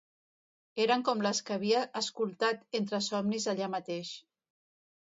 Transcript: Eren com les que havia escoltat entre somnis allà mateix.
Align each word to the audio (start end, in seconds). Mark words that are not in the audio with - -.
Eren 0.85 1.03
com 1.09 1.21
les 1.27 1.41
que 1.49 1.53
havia 1.57 1.83
escoltat 2.03 2.67
entre 2.81 3.05
somnis 3.11 3.49
allà 3.55 3.73
mateix. 3.79 4.17